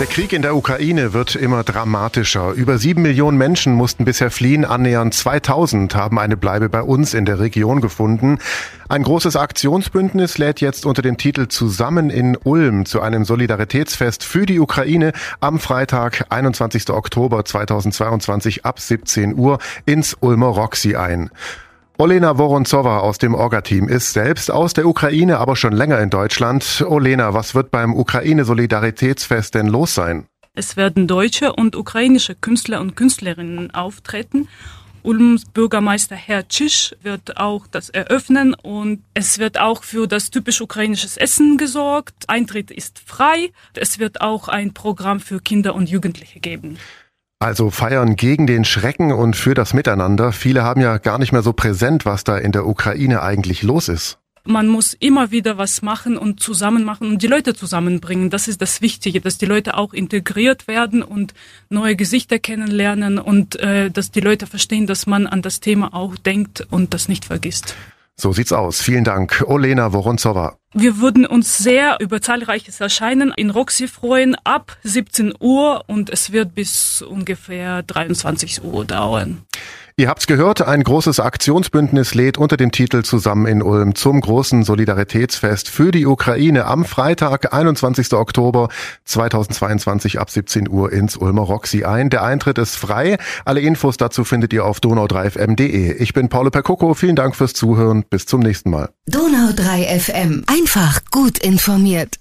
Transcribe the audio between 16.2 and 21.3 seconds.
21. Oktober 2022 ab 17 Uhr ins Ulmer Roxy ein.